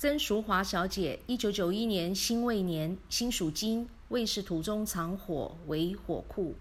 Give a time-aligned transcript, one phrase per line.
[0.00, 6.54] 曾淑华小姐，一九九一年辛未年，辛属金，未是土中藏火为火库。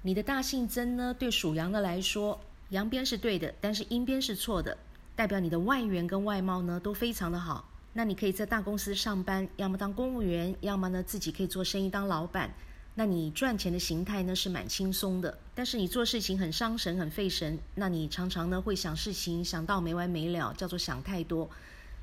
[0.00, 1.12] 你的大姓曾呢？
[1.12, 2.40] 对属羊的来说，
[2.70, 4.78] 阳边是对的，但是阴边是错的，
[5.14, 7.68] 代表你的外缘跟外貌呢都非常的好。
[7.92, 12.54] 那你可以在大公司上班，要么当公务员，要么呢自己可以做生意当老板。
[12.94, 17.58] 那你赚钱的形态呢是蛮轻松的，但是你做事情很伤神、很费神。
[17.74, 21.50] 那你常常呢会想事情想到没完没了，叫做想太多。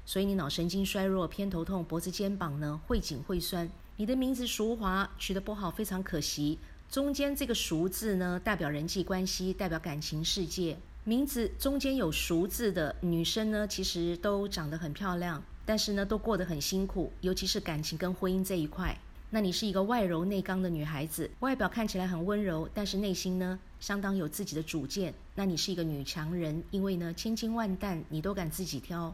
[0.05, 3.69] 所以你脑神经衰弱、偏头痛、脖子、肩膀呢会紧会酸。
[3.97, 6.59] 你的名字淑华取得不好，非常可惜。
[6.89, 10.77] 中间这个“熟”字呢代表人际关系，代表感情世界。
[11.03, 18.95] 名字中间有“熟”字的女生呢，其实都长得很漂亮，但是呢都过得很辛苦，尤其是感情跟婚姻这一块。
[19.31, 25.13] 那你是一个外柔内刚的女孩子，外表看起来很温柔，但是内心呢相当有自己的主见。
[25.33, 29.13] 那你是一个女强人，因为呢千金万担你都敢自己挑。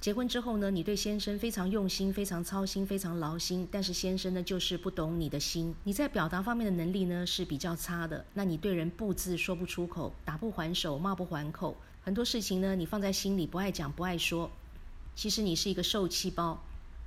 [0.00, 5.74] 结婚之后呢，你对先生非常用心、非常操心、非常劳心，但是先生呢就是不懂你的心。
[5.84, 14.50] 你在表达方面的能力呢是比较差的，那你对人不字说不出口，打不还手，骂不还口，很多事情呢你放在心里不爱讲不爱说。
[15.14, 16.62] 其实你是一个受气包。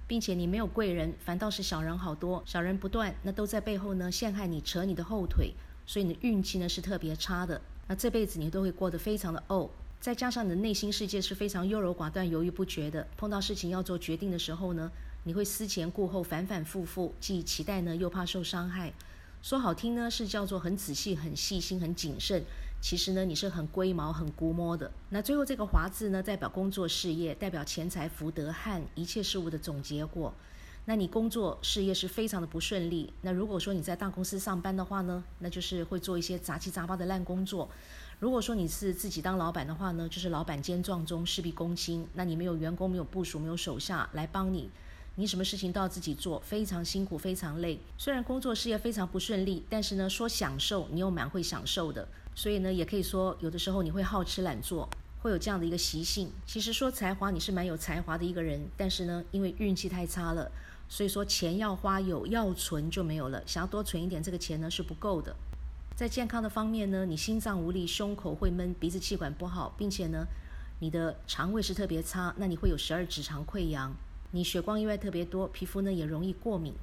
[0.08, 5.54] 并且你没有贵人，反倒是小人好多，小人不断，那都在背后呢陷害你，扯你的后腿，
[5.86, 7.62] 所以你的运气呢是特别差的。
[7.88, 13.05] 那这辈子你都会过得非常的怄，再加上你的内心世界是非常优柔寡断、犹豫不决的。
[13.17, 14.89] 碰到事情要做决定的时候呢，
[15.25, 18.94] 你会思前顾后，反反复复，既期待呢又怕受伤害。
[19.42, 22.44] 说好听呢是叫做很仔细、很细心、很谨慎，
[22.81, 24.89] 其实呢你是很龟毛、很估摸的。
[25.09, 30.33] 那最后这个华字呢代表工作事业，代表钱财福德和一切事物的总结果。
[30.86, 33.14] 那你工作事业是非常的不顺利。
[33.22, 37.70] 那如果说你在大公司上班的话呢，那就是会做一些杂七杂八的烂工作。
[38.20, 42.08] 如果说你是自己当老板的话呢，就是老板兼壮中，事必躬亲。
[42.16, 44.70] 那你没有员工、没有部署、没有手下来帮你。
[45.16, 47.80] 你什么事情都要自己做，非常辛苦，非常累。
[47.98, 52.08] 虽然工作事业非常不顺利，但是呢，说享受，你又蛮会享受的。
[52.36, 54.89] 所以呢，也可以说有的时候你会好吃懒做，
[55.22, 56.32] 会有这样的一个习性。
[56.46, 60.52] 其实说才华，你是蛮有才华的一个人，但是呢，因为运气太差了，
[60.88, 63.44] 所以说钱要花有，要存就没有了。
[63.46, 65.36] 想要多存一点，这个钱呢是不够的。
[65.96, 70.26] 在健康的方面呢，你心脏无力，胸口会闷，鼻子气管不好，并且呢，
[70.80, 73.94] 你的肠胃是特别差，那你会有十二指肠溃疡。
[74.32, 76.74] 你血光意外特别多，皮肤呢也容易过敏，